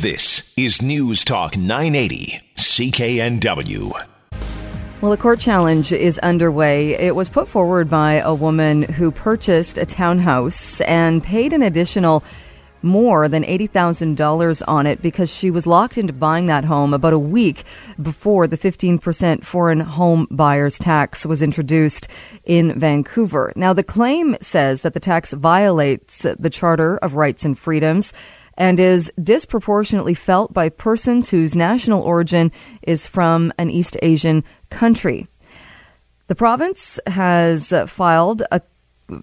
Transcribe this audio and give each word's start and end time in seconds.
This 0.00 0.54
is 0.56 0.80
News 0.80 1.26
Talk 1.26 1.58
980, 1.58 2.40
CKNW. 2.56 3.90
Well, 5.02 5.12
a 5.12 5.16
court 5.18 5.40
challenge 5.40 5.92
is 5.92 6.18
underway. 6.20 6.94
It 6.94 7.14
was 7.14 7.28
put 7.28 7.46
forward 7.46 7.90
by 7.90 8.14
a 8.14 8.32
woman 8.32 8.84
who 8.84 9.10
purchased 9.10 9.76
a 9.76 9.84
townhouse 9.84 10.80
and 10.80 11.22
paid 11.22 11.52
an 11.52 11.60
additional 11.60 12.24
more 12.80 13.28
than 13.28 13.42
$80,000 13.42 14.62
on 14.66 14.86
it 14.86 15.02
because 15.02 15.34
she 15.34 15.50
was 15.50 15.66
locked 15.66 15.98
into 15.98 16.14
buying 16.14 16.46
that 16.46 16.64
home 16.64 16.94
about 16.94 17.12
a 17.12 17.18
week 17.18 17.64
before 18.00 18.46
the 18.46 18.56
15% 18.56 19.44
foreign 19.44 19.80
home 19.80 20.26
buyers 20.30 20.78
tax 20.78 21.26
was 21.26 21.42
introduced 21.42 22.08
in 22.44 22.80
Vancouver. 22.80 23.52
Now, 23.54 23.74
the 23.74 23.82
claim 23.82 24.34
says 24.40 24.80
that 24.80 24.94
the 24.94 25.00
tax 25.00 25.34
violates 25.34 26.22
the 26.22 26.48
Charter 26.48 26.96
of 26.98 27.16
Rights 27.16 27.44
and 27.44 27.58
Freedoms 27.58 28.14
and 28.60 28.78
is 28.78 29.10
disproportionately 29.20 30.12
felt 30.12 30.52
by 30.52 30.68
persons 30.68 31.30
whose 31.30 31.56
national 31.56 32.02
origin 32.02 32.52
is 32.82 33.06
from 33.06 33.52
an 33.56 33.70
East 33.70 33.96
Asian 34.02 34.44
country. 34.68 35.26
The 36.26 36.34
province 36.34 37.00
has 37.06 37.72
filed 37.88 38.42
a 38.52 38.60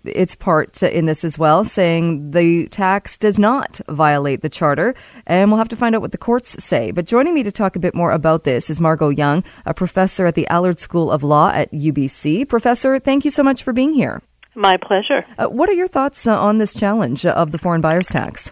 its 0.03 0.35
part 0.35 0.83
in 0.83 1.05
this 1.05 1.23
as 1.23 1.39
well, 1.39 1.63
saying 1.63 2.31
the 2.31 2.67
tax 2.67 3.17
does 3.17 3.39
not 3.39 3.79
violate 3.87 4.41
the 4.41 4.49
charter, 4.49 4.93
and 5.25 5.49
we'll 5.49 5.59
have 5.59 5.69
to 5.69 5.77
find 5.77 5.95
out 5.95 6.01
what 6.01 6.11
the 6.11 6.17
courts 6.17 6.61
say. 6.61 6.91
But 6.91 7.05
joining 7.05 7.33
me 7.33 7.43
to 7.43 7.53
talk 7.53 7.77
a 7.77 7.79
bit 7.79 7.95
more 7.95 8.11
about 8.11 8.43
this 8.43 8.69
is 8.69 8.81
Margot 8.81 9.07
Young, 9.07 9.45
a 9.65 9.73
professor 9.73 10.25
at 10.25 10.35
the 10.35 10.45
Allard 10.49 10.81
School 10.81 11.09
of 11.09 11.23
Law 11.23 11.51
at 11.53 11.71
UBC. 11.71 12.49
Professor, 12.49 12.99
thank 12.99 13.23
you 13.23 13.31
so 13.31 13.43
much 13.43 13.63
for 13.63 13.71
being 13.71 13.93
here. 13.93 14.21
My 14.55 14.75
pleasure. 14.75 15.23
Uh, 15.37 15.45
what 15.45 15.69
are 15.69 15.73
your 15.73 15.87
thoughts 15.87 16.25
uh, 16.27 16.37
on 16.37 16.57
this 16.57 16.73
challenge 16.73 17.25
of 17.25 17.51
the 17.51 17.59
foreign 17.59 17.79
buyers 17.79 18.07
tax? 18.07 18.51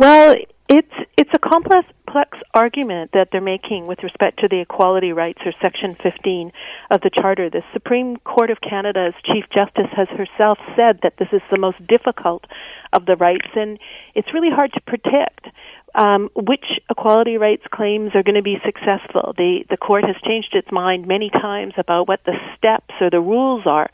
Well, 0.00 0.34
it's 0.70 0.94
it's 1.18 1.28
a 1.34 1.38
complex 1.38 2.38
argument 2.54 3.10
that 3.12 3.28
they're 3.30 3.42
making 3.42 3.86
with 3.86 4.02
respect 4.02 4.40
to 4.40 4.48
the 4.48 4.60
equality 4.60 5.12
rights 5.12 5.40
or 5.44 5.52
section 5.60 5.94
15 6.02 6.52
of 6.90 7.02
the 7.02 7.10
charter. 7.10 7.50
The 7.50 7.62
Supreme 7.74 8.16
Court 8.16 8.50
of 8.50 8.62
Canada's 8.62 9.12
Chief 9.22 9.44
Justice 9.52 9.92
has 9.94 10.08
herself 10.08 10.56
said 10.74 11.00
that 11.02 11.18
this 11.18 11.28
is 11.32 11.42
the 11.50 11.58
most 11.58 11.86
difficult 11.86 12.46
of 12.94 13.04
the 13.04 13.16
rights 13.16 13.48
and 13.54 13.78
it's 14.14 14.32
really 14.32 14.48
hard 14.48 14.72
to 14.72 14.80
predict 14.80 15.48
um, 15.94 16.30
which 16.34 16.64
equality 16.88 17.36
rights 17.36 17.64
claims 17.70 18.12
are 18.14 18.22
going 18.22 18.36
to 18.36 18.42
be 18.42 18.56
successful. 18.64 19.34
The 19.36 19.64
the 19.68 19.76
court 19.76 20.04
has 20.04 20.16
changed 20.24 20.54
its 20.54 20.72
mind 20.72 21.06
many 21.06 21.28
times 21.28 21.74
about 21.76 22.08
what 22.08 22.20
the 22.24 22.38
steps 22.56 22.94
or 23.02 23.10
the 23.10 23.20
rules 23.20 23.64
are 23.66 23.90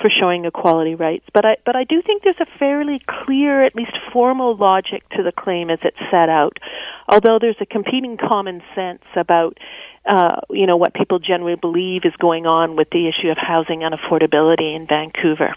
for 0.00 0.10
showing 0.10 0.44
equality 0.44 0.94
rights. 0.94 1.26
But 1.32 1.44
I 1.44 1.56
but 1.64 1.76
I 1.76 1.84
do 1.84 2.02
think 2.02 2.22
there's 2.22 2.40
a 2.40 2.58
fairly 2.58 3.00
clear, 3.06 3.64
at 3.64 3.74
least 3.74 3.92
formal 4.12 4.56
logic 4.56 5.08
to 5.10 5.22
the 5.22 5.32
claim 5.32 5.70
as 5.70 5.78
it's 5.82 5.98
set 6.10 6.28
out. 6.28 6.58
Although 7.08 7.38
there's 7.40 7.60
a 7.60 7.66
competing 7.66 8.16
common 8.16 8.62
sense 8.74 9.02
about 9.16 9.58
uh, 10.06 10.40
you 10.50 10.66
know 10.66 10.76
what 10.76 10.94
people 10.94 11.18
generally 11.18 11.56
believe 11.56 12.02
is 12.04 12.14
going 12.18 12.46
on 12.46 12.76
with 12.76 12.88
the 12.90 13.08
issue 13.08 13.28
of 13.28 13.38
housing 13.38 13.80
unaffordability 13.80 14.74
in 14.74 14.86
Vancouver. 14.86 15.54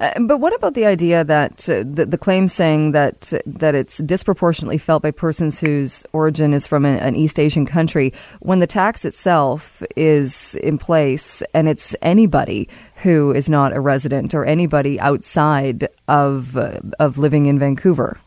Uh, 0.00 0.20
but 0.20 0.38
what 0.38 0.54
about 0.54 0.74
the 0.74 0.86
idea 0.86 1.24
that 1.24 1.68
uh, 1.68 1.82
the, 1.86 2.06
the, 2.06 2.18
claim 2.18 2.48
saying 2.48 2.92
that 2.92 3.32
that 3.46 3.74
it's 3.74 3.98
disproportionately 3.98 4.78
felt 4.78 5.02
by 5.02 5.10
persons 5.10 5.58
whose 5.58 6.04
origin 6.12 6.52
is 6.52 6.66
from 6.66 6.84
an, 6.84 6.98
an, 6.98 7.16
East 7.16 7.38
Asian 7.38 7.64
country 7.64 8.12
when 8.40 8.58
the 8.58 8.66
tax 8.66 9.04
itself 9.04 9.82
is 9.96 10.54
in 10.56 10.78
place 10.78 11.42
and 11.54 11.68
it's 11.68 11.96
anybody 12.02 12.68
who 13.04 13.32
is 13.32 13.48
not 13.48 13.76
a 13.76 13.80
resident 13.80 14.34
or 14.34 14.44
anybody 14.44 14.98
outside 14.98 15.88
of 16.08 16.56
uh, 16.56 16.80
of 16.98 17.18
living 17.18 17.46
in 17.46 17.58
Vancouver? 17.58 18.18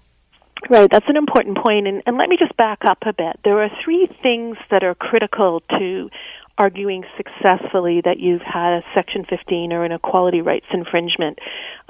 Right, 0.70 0.90
that's 0.92 1.08
an 1.08 1.18
important 1.18 1.58
point, 1.58 1.88
and, 1.88 2.02
and 2.06 2.18
let 2.18 2.30
me 2.30 2.38
just 2.38 2.56
back 2.58 2.80
up 2.86 3.00
a 3.06 3.14
bit. 3.14 3.40
There 3.44 3.62
are 3.62 3.70
three 3.84 4.08
things 4.24 4.58
that 4.72 4.84
are 4.84 4.96
critical 4.96 5.62
to 5.78 6.10
arguing 6.58 7.04
successfully 7.16 8.02
that 8.04 8.20
you've 8.20 8.42
had 8.42 8.78
a 8.78 8.82
Section 8.96 9.26
15 9.30 9.72
or 9.72 9.84
an 9.84 9.92
equality 9.92 10.42
rights 10.42 10.66
infringement 10.74 11.40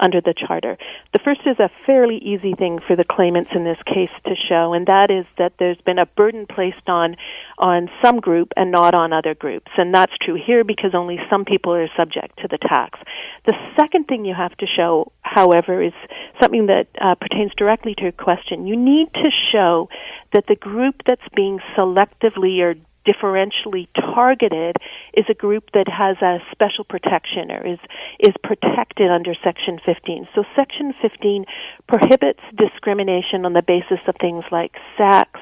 under 0.00 0.20
the 0.20 0.34
Charter. 0.34 0.76
The 1.12 1.18
first 1.24 1.40
is 1.46 1.58
a 1.58 1.70
fairly 1.86 2.18
easy 2.18 2.54
thing 2.54 2.78
for 2.86 2.96
the 2.96 3.04
claimants 3.04 3.50
in 3.54 3.64
this 3.64 3.78
case 3.86 4.10
to 4.26 4.34
show, 4.48 4.72
and 4.72 4.86
that 4.86 5.10
is 5.10 5.26
that 5.38 5.54
there's 5.58 5.80
been 5.84 5.98
a 5.98 6.06
burden 6.06 6.46
placed 6.46 6.88
on 6.88 7.16
on 7.58 7.88
some 8.02 8.20
group 8.20 8.52
and 8.56 8.70
not 8.70 8.94
on 8.94 9.12
other 9.12 9.34
groups, 9.34 9.70
and 9.76 9.94
that's 9.94 10.12
true 10.24 10.38
here 10.44 10.64
because 10.64 10.94
only 10.94 11.18
some 11.28 11.44
people 11.44 11.74
are 11.74 11.88
subject 11.96 12.38
to 12.38 12.48
the 12.48 12.58
tax. 12.58 12.98
The 13.46 13.54
second 13.76 14.06
thing 14.06 14.24
you 14.24 14.34
have 14.34 14.56
to 14.58 14.66
show, 14.66 15.12
however, 15.22 15.82
is 15.82 15.92
something 16.40 16.66
that 16.66 16.86
uh, 17.00 17.14
pertains 17.14 17.52
directly 17.56 17.94
to 17.96 18.02
your 18.02 18.12
question. 18.12 18.66
You 18.66 18.76
need 18.76 19.12
to 19.14 19.30
show 19.52 19.88
that 20.32 20.44
the 20.46 20.56
group 20.56 20.96
that's 21.06 21.20
being 21.34 21.58
selectively 21.76 22.60
or 22.60 22.74
differentially 23.08 23.88
targeted 23.94 24.76
is 25.18 25.24
a 25.28 25.34
group 25.34 25.64
that 25.74 25.88
has 25.90 26.16
a 26.22 26.38
special 26.52 26.84
protection 26.84 27.50
or 27.50 27.66
is 27.66 27.80
is 28.20 28.34
protected 28.44 29.10
under 29.10 29.34
section 29.42 29.80
15 29.84 30.28
so 30.34 30.44
section 30.54 30.94
15 31.02 31.44
prohibits 31.88 32.40
discrimination 32.56 33.44
on 33.44 33.52
the 33.52 33.62
basis 33.62 33.98
of 34.06 34.14
things 34.20 34.44
like 34.52 34.72
sex 34.96 35.40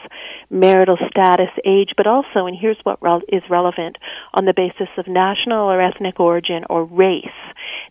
marital 0.48 0.96
status 1.10 1.52
age 1.66 1.90
but 1.96 2.06
also 2.06 2.46
and 2.46 2.56
here's 2.58 2.78
what 2.84 2.98
is 3.28 3.42
relevant 3.50 3.96
on 4.32 4.46
the 4.46 4.54
basis 4.56 4.88
of 4.96 5.06
national 5.06 5.68
or 5.68 5.80
ethnic 5.80 6.18
origin 6.18 6.64
or 6.70 6.84
race. 6.84 7.24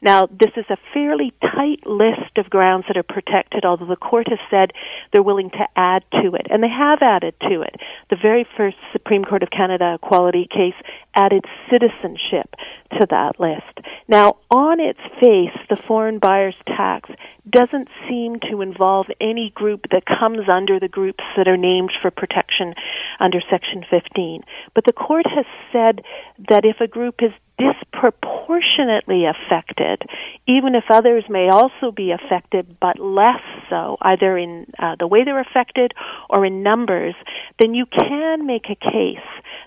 Now 0.02 0.28
this 0.28 0.52
is 0.58 0.66
a 0.70 0.78
fairly 0.94 1.34
tight 1.42 1.86
list 1.86 2.38
of 2.38 2.50
grounds 2.50 2.86
that 2.88 2.98
are 2.98 3.04
protected 3.04 3.64
although 3.64 3.86
the 3.86 3.96
court 3.96 4.28
has 4.30 4.40
said 4.50 4.72
they're 5.12 5.22
willing 5.22 5.52
to 5.52 5.68
add 5.76 6.04
to 6.24 6.34
it 6.34 6.48
and 6.50 6.64
they 6.64 6.70
have 6.70 7.00
added 7.02 7.36
to 7.42 7.62
it. 7.62 7.76
The 8.10 8.18
very 8.20 8.48
first 8.58 8.78
supreme 8.92 9.24
court 9.24 9.44
of 9.44 9.50
Canada 9.52 9.98
equality 10.02 10.48
case 10.50 10.76
added 11.14 11.46
citizenship 11.76 12.56
to 13.00 13.06
that 13.10 13.40
list. 13.40 13.88
Now, 14.08 14.38
on 14.50 14.80
its 14.80 15.00
face, 15.20 15.58
the 15.70 15.82
foreign 15.88 16.20
buyers 16.20 16.56
tax 16.66 17.10
doesn't 17.50 17.90
seem 18.08 18.40
to 18.52 18.62
involve 18.62 19.08
any 19.20 19.52
group 19.54 19.82
that 19.92 20.04
comes 20.06 20.48
under 20.50 20.80
the 20.80 20.88
groups 20.88 21.24
that 21.38 21.48
are 21.48 21.58
named 21.58 21.92
for 22.02 22.12
protection 22.12 22.74
under 23.20 23.40
Section 23.50 23.84
15. 23.90 24.44
But 24.74 24.86
the 24.86 24.94
court 24.94 25.26
has 25.28 25.46
said 25.72 26.04
that 26.50 26.66
if 26.66 26.78
a 26.80 26.88
group 26.88 27.16
is 27.22 27.32
disproportionately 27.58 29.26
affected, 29.26 30.02
even 30.48 30.76
if 30.76 30.84
others 30.90 31.24
may 31.30 31.50
also 31.50 31.92
be 31.92 32.12
affected, 32.12 32.78
but 32.82 33.00
less 33.00 33.42
so, 33.70 33.98
either 34.02 34.38
in 34.38 34.68
uh, 34.78 34.96
the 35.00 35.08
way 35.08 35.24
they're 35.24 35.40
affected 35.40 35.94
or 36.30 36.46
in 36.46 36.64
numbers, 36.64 37.16
then 37.60 37.74
you 37.74 37.86
can 37.86 38.46
make 38.46 38.66
a 38.70 38.76
case 38.76 39.26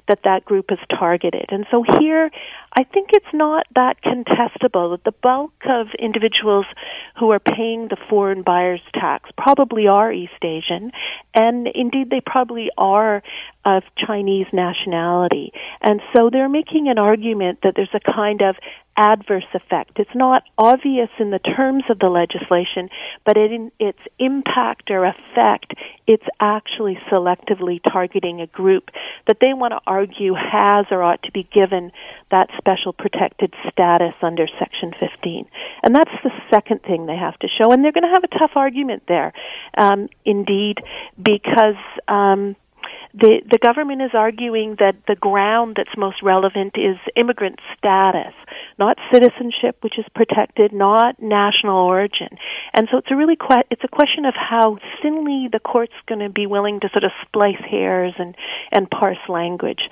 that 0.08 0.20
that 0.24 0.44
group 0.44 0.66
is 0.70 0.78
targeted. 0.98 1.46
And 1.50 1.66
so 1.70 1.84
here, 2.00 2.30
I 2.76 2.84
think 2.84 3.10
it's 3.12 3.26
not 3.32 3.66
that 3.74 4.02
contestable 4.02 4.92
that 4.92 5.04
the 5.04 5.14
bulk 5.22 5.52
of 5.68 5.88
individuals 5.98 6.66
who 7.18 7.30
are 7.30 7.40
paying 7.40 7.88
the 7.88 7.96
foreign 8.08 8.42
buyers 8.42 8.80
tax 8.94 9.30
probably 9.36 9.88
are 9.88 10.12
East 10.12 10.42
Asian, 10.42 10.92
and 11.34 11.66
indeed 11.74 12.10
they 12.10 12.20
probably 12.24 12.68
are 12.76 13.22
of 13.64 13.82
Chinese 14.06 14.46
nationality. 14.52 15.52
And 15.80 16.00
so 16.14 16.30
they're 16.30 16.48
making 16.48 16.88
an 16.88 16.98
argument 16.98 17.58
that 17.62 17.74
there's 17.76 17.88
a 17.94 18.12
kind 18.12 18.40
of 18.40 18.56
adverse 18.96 19.46
effect. 19.54 19.92
It's 19.96 20.14
not 20.14 20.42
obvious 20.58 21.08
in 21.20 21.30
the 21.30 21.38
terms 21.38 21.84
of 21.88 22.00
the 22.00 22.08
legislation, 22.08 22.88
but 23.24 23.36
in 23.36 23.70
its 23.78 23.98
impact 24.18 24.90
or 24.90 25.04
effect, 25.04 25.74
it's 26.06 26.26
actually 26.40 26.98
selectively 27.10 27.80
targeting 27.82 28.40
a 28.40 28.46
group 28.46 28.90
that 29.28 29.38
they 29.40 29.54
want 29.54 29.72
to 29.72 29.80
argue 29.86 30.34
has 30.34 30.86
or 30.90 31.02
ought 31.02 31.22
to 31.22 31.32
be 31.32 31.46
given 31.54 31.92
that 32.30 32.48
special 32.56 32.92
protected 32.92 33.54
status 33.70 34.14
under 34.22 34.46
Section 34.58 34.92
15. 34.98 35.46
And 35.84 35.94
that's 35.94 36.10
the 36.24 36.30
second 36.50 36.82
thing 36.82 37.06
they 37.06 37.16
have 37.16 37.38
to 37.40 37.48
show. 37.48 37.70
And 37.70 37.84
they're 37.84 37.92
going 37.92 38.08
to 38.08 38.14
have 38.14 38.24
a 38.24 38.38
tough 38.38 38.52
argument 38.56 39.04
there, 39.06 39.32
um, 39.76 40.08
indeed, 40.24 40.78
because 41.22 41.76
um, 42.08 42.56
the 43.18 43.42
the 43.50 43.58
government 43.58 44.02
is 44.02 44.10
arguing 44.14 44.76
that 44.78 44.94
the 45.06 45.16
ground 45.16 45.74
that's 45.76 45.96
most 45.96 46.22
relevant 46.22 46.74
is 46.76 46.96
immigrant 47.16 47.58
status, 47.76 48.34
not 48.78 48.96
citizenship, 49.12 49.76
which 49.80 49.98
is 49.98 50.04
protected, 50.14 50.72
not 50.72 51.20
national 51.20 51.76
origin, 51.76 52.28
and 52.74 52.86
so 52.90 52.98
it's 52.98 53.10
a 53.10 53.16
really 53.16 53.36
que- 53.36 53.66
it's 53.70 53.82
a 53.82 53.88
question 53.88 54.24
of 54.24 54.34
how 54.34 54.78
thinly 55.02 55.48
the 55.50 55.58
court's 55.58 55.98
going 56.06 56.20
to 56.20 56.30
be 56.30 56.46
willing 56.46 56.78
to 56.80 56.88
sort 56.90 57.04
of 57.04 57.10
splice 57.26 57.62
hairs 57.68 58.14
and 58.18 58.36
and 58.70 58.88
parse 58.90 59.24
language 59.28 59.82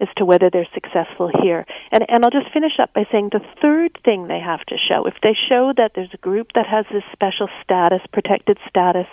as 0.00 0.08
to 0.16 0.24
whether 0.24 0.50
they're 0.50 0.68
successful 0.74 1.30
here. 1.42 1.66
And 1.90 2.04
and 2.08 2.24
I'll 2.24 2.30
just 2.30 2.52
finish 2.52 2.78
up 2.80 2.94
by 2.94 3.04
saying 3.10 3.30
the 3.32 3.44
third 3.60 3.98
thing 4.04 4.28
they 4.28 4.40
have 4.40 4.60
to 4.66 4.76
show 4.78 5.06
if 5.06 5.14
they 5.22 5.34
show 5.48 5.72
that 5.76 5.92
there's 5.94 6.14
a 6.14 6.18
group 6.18 6.52
that 6.54 6.66
has 6.66 6.86
this 6.92 7.04
special 7.12 7.48
status, 7.62 8.00
protected 8.12 8.58
status 8.68 9.06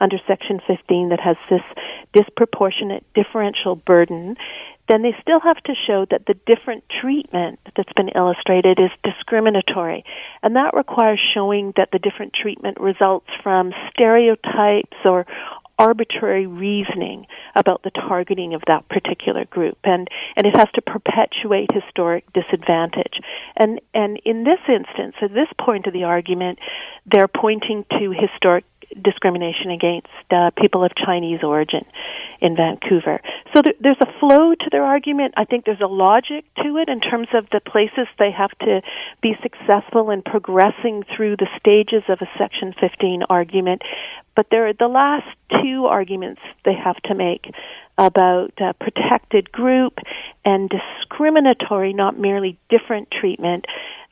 under 0.00 0.16
Section 0.26 0.60
15 0.66 1.10
that 1.10 1.20
has 1.20 1.36
this 1.50 1.62
disproportionate 2.14 3.04
differential 3.18 3.74
burden, 3.74 4.36
then 4.88 5.02
they 5.02 5.14
still 5.20 5.40
have 5.40 5.58
to 5.64 5.74
show 5.86 6.06
that 6.10 6.26
the 6.26 6.34
different 6.46 6.84
treatment 7.00 7.58
that's 7.76 7.92
been 7.94 8.08
illustrated 8.14 8.78
is 8.78 8.90
discriminatory. 9.04 10.04
And 10.42 10.56
that 10.56 10.74
requires 10.74 11.20
showing 11.34 11.72
that 11.76 11.90
the 11.92 11.98
different 11.98 12.32
treatment 12.32 12.80
results 12.80 13.28
from 13.42 13.72
stereotypes 13.92 14.96
or 15.04 15.26
arbitrary 15.78 16.46
reasoning 16.46 17.26
about 17.54 17.82
the 17.82 17.90
targeting 17.90 18.54
of 18.54 18.62
that 18.66 18.88
particular 18.88 19.44
group 19.44 19.78
and 19.84 20.08
and 20.36 20.44
it 20.44 20.56
has 20.56 20.66
to 20.74 20.82
perpetuate 20.82 21.70
historic 21.72 22.24
disadvantage 22.32 23.20
and 23.56 23.80
and 23.94 24.20
in 24.24 24.42
this 24.42 24.58
instance 24.68 25.14
at 25.22 25.32
this 25.32 25.46
point 25.64 25.86
of 25.86 25.92
the 25.92 26.02
argument 26.02 26.58
they're 27.06 27.28
pointing 27.28 27.84
to 27.90 28.10
historic 28.10 28.64
discrimination 29.02 29.70
against 29.70 30.08
uh, 30.30 30.50
people 30.56 30.84
of 30.84 30.92
Chinese 30.94 31.40
origin 31.42 31.84
in 32.40 32.56
Vancouver. 32.56 33.20
So 33.54 33.62
there, 33.62 33.74
there's 33.80 34.00
a 34.00 34.18
flow 34.20 34.54
to 34.54 34.68
their 34.70 34.84
argument. 34.84 35.34
I 35.36 35.44
think 35.44 35.64
there's 35.64 35.80
a 35.80 35.86
logic 35.86 36.44
to 36.62 36.76
it 36.78 36.88
in 36.88 37.00
terms 37.00 37.28
of 37.34 37.46
the 37.50 37.60
places 37.60 38.06
they 38.18 38.30
have 38.30 38.50
to 38.60 38.82
be 39.22 39.34
successful 39.42 40.10
in 40.10 40.22
progressing 40.22 41.04
through 41.16 41.36
the 41.36 41.48
stages 41.58 42.02
of 42.08 42.18
a 42.20 42.28
Section 42.38 42.74
15 42.80 43.22
argument. 43.28 43.82
But 44.38 44.50
there 44.52 44.68
are 44.68 44.72
the 44.72 44.86
last 44.86 45.26
two 45.50 45.86
arguments 45.86 46.40
they 46.64 46.74
have 46.74 46.94
to 47.06 47.14
make 47.16 47.52
about 47.98 48.52
uh, 48.60 48.72
protected 48.74 49.50
group 49.50 49.94
and 50.44 50.70
discriminatory, 50.70 51.92
not 51.92 52.16
merely 52.16 52.56
different 52.70 53.08
treatment 53.10 53.64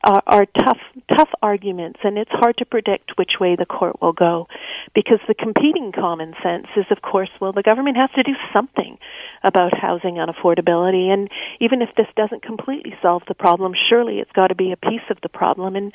are, 0.03 0.25
are 0.27 0.47
tough 0.47 0.81
tough 1.17 1.29
arguments, 1.43 2.01
and 2.03 2.19
it's 2.19 2.33
hard 2.33 2.57
to 2.57 2.65
predict 2.65 3.13
which 3.17 3.35
way 3.39 3.55
the 3.55 3.67
court 3.67 4.03
will 4.03 4.13
go, 4.13 4.49
because 4.97 5.21
the 5.29 5.35
competing 5.35 5.93
common 5.93 6.35
sense 6.43 6.67
is, 6.77 6.87
of 6.91 7.03
course, 7.03 7.31
well, 7.41 7.53
the 7.53 7.63
government 7.63 7.97
has 7.97 8.11
to 8.17 8.25
do 8.25 8.35
something 8.53 8.99
about 9.45 9.79
housing 9.79 10.17
unaffordability, 10.17 11.07
and 11.07 11.31
even 11.61 11.83
if 11.83 11.91
this 11.97 12.09
doesn't 12.17 12.43
completely 12.43 12.97
solve 13.01 13.23
the 13.29 13.35
problem, 13.35 13.75
surely 13.89 14.19
it's 14.19 14.33
got 14.33 14.49
to 14.49 14.57
be 14.57 14.73
a 14.73 14.77
piece 14.77 15.07
of 15.09 15.19
the 15.23 15.29
problem. 15.29 15.77
And 15.77 15.93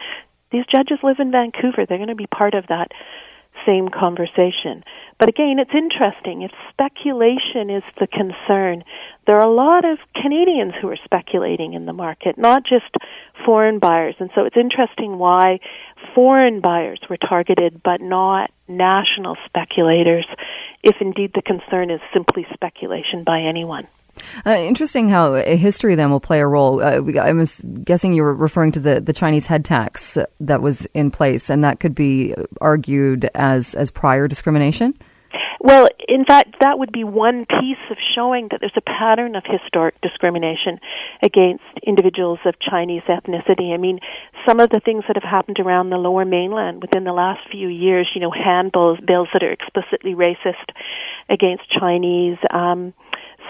these 0.54 0.64
judges 0.74 1.00
live 1.04 1.20
in 1.20 1.32
Vancouver; 1.32 1.86
they're 1.86 1.98
going 1.98 2.08
to 2.08 2.16
be 2.16 2.28
part 2.28 2.54
of 2.54 2.68
that 2.68 2.94
same 3.66 3.90
conversation. 3.90 4.84
But 5.20 5.30
again, 5.30 5.60
it's 5.60 5.74
interesting. 5.74 6.42
If 6.42 6.52
speculation 6.72 7.70
is 7.70 7.84
the 8.00 8.08
concern, 8.08 8.84
there 9.28 9.38
are 9.38 9.48
a 9.48 9.54
lot 9.54 9.86
of 9.86 10.00
Canadians 10.20 10.74
who 10.82 10.90
are 10.90 10.98
speculating 11.04 11.74
in 11.74 11.86
the 11.86 11.94
market, 11.94 12.38
not 12.38 12.64
just 12.64 12.96
foreign 13.46 13.80
buyers. 13.80 14.16
And 14.20 14.32
so 14.34 14.46
it's 14.46 14.58
interesting 14.58 15.18
why 15.18 15.60
foreign 16.16 16.60
buyers 16.60 17.00
were 17.10 17.18
targeted, 17.18 17.82
but 17.84 18.02
not 18.02 18.52
national 18.68 19.38
speculators, 19.46 20.26
if 20.84 20.96
indeed 21.00 21.32
the 21.36 21.44
concern 21.44 21.92
is 21.92 22.02
simply 22.14 22.48
speculation 22.54 23.24
by 23.24 23.42
anyone. 23.42 23.88
Uh, 24.46 24.52
interesting 24.52 25.10
how 25.10 25.34
history 25.34 25.96
then 25.96 26.12
will 26.12 26.20
play 26.20 26.40
a 26.40 26.48
role. 26.48 26.82
Uh, 26.82 27.02
I'm 27.20 27.44
guessing 27.84 28.14
you 28.14 28.24
were 28.24 28.36
referring 28.36 28.72
to 28.74 28.80
the, 28.80 29.02
the 29.02 29.14
Chinese 29.14 29.46
head 29.46 29.66
tax 29.66 30.18
that 30.40 30.62
was 30.62 30.86
in 30.94 31.12
place, 31.12 31.50
and 31.50 31.64
that 31.64 31.80
could 31.80 31.96
be 31.96 32.34
argued 32.60 33.30
as, 33.34 33.76
as 33.76 33.92
prior 33.92 34.28
discrimination? 34.28 34.94
Well, 35.64 35.88
in 36.08 36.26
fact, 36.26 36.56
that 36.62 36.80
would 36.80 36.92
be 36.92 37.04
one 37.04 37.46
piece 37.46 37.78
of 37.92 37.98
showing 38.16 38.48
that 38.50 38.62
there's 38.62 38.72
a 38.76 38.82
pattern 38.82 39.36
of 39.36 39.44
historic 39.46 39.94
discrimination 40.02 40.80
against 41.22 41.64
individuals 41.86 42.40
of 42.46 42.56
Chinese 42.60 43.04
ethnicity. 43.08 43.72
I 43.72 43.78
mean, 43.78 44.00
some 44.48 44.60
of 44.60 44.72
the 44.72 44.82
things 44.84 45.04
that 45.08 45.16
have 45.22 45.30
happened 45.30 45.60
around 45.60 45.92
the 45.92 45.98
lower 45.98 46.26
mainland 46.26 46.82
within 46.82 47.04
the 47.04 47.14
last 47.14 47.42
few 47.52 47.68
years, 47.68 48.10
you 48.16 48.22
know, 48.22 48.32
handbills, 48.32 48.98
bills 49.06 49.28
that 49.34 49.44
are 49.44 49.52
explicitly 49.52 50.16
racist 50.16 50.74
against 51.30 51.70
Chinese, 51.70 52.38
um, 52.50 52.94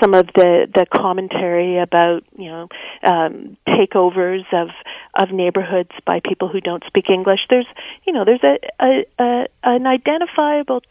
some 0.01 0.13
of 0.13 0.27
the 0.35 0.67
the 0.73 0.85
commentary 0.93 1.77
about 1.77 2.23
you 2.37 2.49
know 2.49 2.67
um, 3.03 3.57
takeovers 3.67 4.45
of 4.53 4.69
of 5.15 5.31
neighborhoods 5.31 5.91
by 6.05 6.19
people 6.23 6.47
who 6.47 6.61
don't 6.61 6.83
speak 6.87 7.09
English. 7.09 7.41
There's 7.49 7.67
you 8.05 8.13
know 8.13 8.25
there's 8.25 8.43
a, 8.43 8.57
a, 8.83 9.05
a 9.19 9.47
an 9.63 9.87
identifiable 9.87 10.81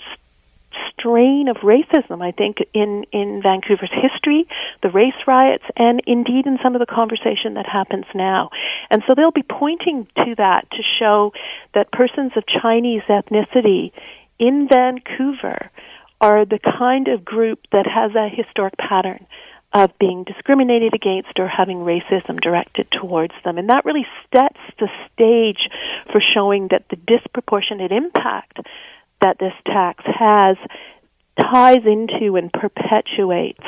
strain 0.93 1.49
of 1.49 1.57
racism, 1.59 2.23
I 2.23 2.31
think, 2.31 2.59
in, 2.73 3.05
in 3.13 3.43
Vancouver's 3.43 3.91
history, 3.93 4.47
the 4.83 4.91
race 4.91 5.15
riots, 5.27 5.65
and 5.77 6.01
indeed 6.07 6.47
in 6.47 6.59
some 6.63 6.75
of 6.75 6.81
the 6.81 6.87
conversation 6.87 7.55
that 7.55 7.67
happens 7.67 8.05
now. 8.15 8.51
And 8.91 9.03
so 9.07 9.15
they'll 9.15 9.33
be 9.33 9.43
pointing 9.43 10.07
to 10.17 10.35
that 10.37 10.71
to 10.71 10.83
show 10.99 11.33
that 11.75 11.91
persons 11.93 12.33
of 12.37 12.45
Chinese 12.47 13.03
ethnicity 13.09 13.93
in 14.39 14.69
Vancouver 14.69 15.71
are 16.21 16.45
the 16.45 16.59
kind 16.59 17.09
of 17.09 17.25
group 17.25 17.61
that 17.73 17.87
has 17.87 18.13
a 18.15 18.29
historic 18.29 18.77
pattern 18.77 19.27
of 19.73 19.91
being 19.99 20.25
discriminated 20.25 20.95
against 20.95 21.39
or 21.39 21.47
having 21.47 21.79
racism 21.79 22.41
directed 22.41 22.91
towards 22.91 23.35
them. 23.45 23.57
And 23.57 23.69
that 23.69 23.85
really 23.85 24.07
sets 24.35 24.59
the 24.79 24.89
stage 25.13 25.69
for 26.11 26.21
showing 26.21 26.69
that 26.71 26.87
the 26.91 26.97
disproportionate 26.97 27.93
impact 27.93 28.59
that 29.21 29.39
this 29.39 29.53
tax 29.67 30.03
has 30.07 30.57
ties 31.41 31.85
into 31.87 32.37
and 32.37 32.53
perpetuates 32.53 33.65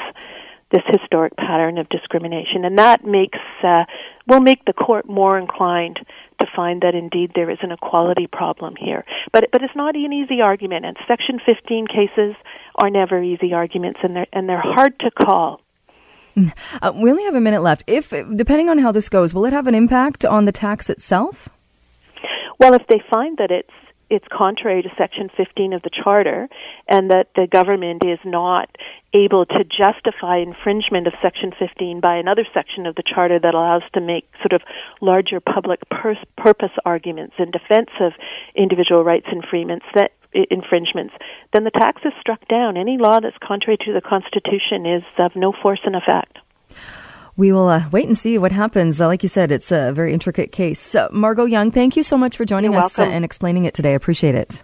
this 0.72 0.82
historic 0.88 1.36
pattern 1.36 1.78
of 1.78 1.88
discrimination. 1.88 2.64
And 2.64 2.78
that 2.78 3.04
makes, 3.04 3.38
uh, 3.62 3.84
will 4.26 4.40
make 4.40 4.64
the 4.64 4.72
court 4.72 5.08
more 5.08 5.38
inclined 5.38 6.00
to 6.40 6.46
find 6.56 6.82
that 6.82 6.94
indeed 6.94 7.32
there 7.34 7.50
is 7.50 7.58
an 7.62 7.70
equality 7.70 8.26
problem 8.26 8.74
here. 8.76 9.04
But 9.32 9.50
but 9.52 9.62
it's 9.62 9.76
not 9.76 9.94
an 9.94 10.12
easy 10.12 10.40
argument, 10.40 10.84
and 10.84 10.96
Section 11.06 11.38
15 11.44 11.86
cases 11.86 12.34
are 12.76 12.90
never 12.90 13.22
easy 13.22 13.52
arguments, 13.52 14.00
and 14.02 14.16
they're 14.16 14.26
and 14.32 14.48
they're 14.48 14.60
hard 14.60 14.98
to 15.00 15.10
call. 15.10 15.60
Uh, 16.80 16.90
we 16.94 17.10
only 17.10 17.24
have 17.24 17.34
a 17.34 17.40
minute 17.40 17.62
left. 17.62 17.84
If 17.86 18.10
depending 18.34 18.68
on 18.68 18.78
how 18.78 18.90
this 18.90 19.08
goes, 19.08 19.34
will 19.34 19.44
it 19.44 19.52
have 19.52 19.66
an 19.66 19.74
impact 19.74 20.24
on 20.24 20.46
the 20.46 20.52
tax 20.52 20.88
itself? 20.88 21.50
Well, 22.58 22.74
if 22.74 22.86
they 22.88 23.02
find 23.10 23.36
that 23.36 23.50
it's 23.50 23.70
it's 24.12 24.26
contrary 24.30 24.82
to 24.82 24.90
Section 24.98 25.30
15 25.34 25.72
of 25.72 25.80
the 25.80 25.90
Charter, 25.90 26.46
and 26.86 27.10
that 27.10 27.28
the 27.34 27.46
government 27.46 28.04
is 28.04 28.18
not 28.26 28.68
able 29.14 29.46
to 29.46 29.64
justify 29.64 30.36
infringement 30.36 31.06
of 31.06 31.14
Section 31.22 31.52
15 31.58 32.00
by 32.00 32.16
another 32.16 32.44
section 32.52 32.84
of 32.84 32.94
the 32.94 33.02
Charter 33.02 33.38
that 33.38 33.54
allows 33.54 33.82
to 33.94 34.02
make 34.02 34.28
sort 34.42 34.52
of 34.52 34.60
larger 35.00 35.40
public 35.40 35.80
pers- 35.88 36.28
purpose 36.36 36.72
arguments 36.84 37.36
in 37.38 37.50
defense 37.50 37.88
of 38.00 38.12
individual 38.54 39.02
rights 39.02 39.26
infringements 39.32 39.86
that 39.94 40.12
infringements, 40.50 41.14
then 41.54 41.64
the 41.64 41.70
tax 41.70 42.02
is 42.04 42.12
struck 42.20 42.46
down. 42.48 42.76
Any 42.76 42.98
law 42.98 43.20
that's 43.20 43.36
contrary 43.42 43.78
to 43.86 43.92
the 43.92 44.00
Constitution 44.02 44.84
is 44.84 45.02
of 45.18 45.36
no 45.36 45.52
force 45.52 45.80
and 45.84 45.96
effect. 45.96 46.36
We 47.42 47.50
will 47.50 47.66
uh, 47.66 47.88
wait 47.90 48.06
and 48.06 48.16
see 48.16 48.38
what 48.38 48.52
happens. 48.52 49.00
Uh, 49.00 49.08
like 49.08 49.24
you 49.24 49.28
said, 49.28 49.50
it's 49.50 49.72
a 49.72 49.90
very 49.90 50.12
intricate 50.12 50.52
case. 50.52 50.94
Margot 51.10 51.44
Young, 51.44 51.72
thank 51.72 51.96
you 51.96 52.04
so 52.04 52.16
much 52.16 52.36
for 52.36 52.44
joining 52.44 52.70
You're 52.70 52.82
us 52.82 53.00
uh, 53.00 53.02
and 53.02 53.24
explaining 53.24 53.64
it 53.64 53.74
today. 53.74 53.90
I 53.90 53.94
appreciate 53.94 54.36
it. 54.36 54.62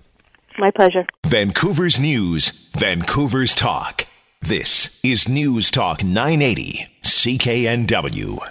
My 0.58 0.70
pleasure. 0.70 1.04
Vancouver's 1.26 1.98
News, 1.98 2.70
Vancouver's 2.78 3.56
Talk. 3.56 4.06
This 4.40 5.04
is 5.04 5.28
News 5.28 5.72
Talk 5.72 6.04
980, 6.04 6.78
CKNW. 7.02 8.38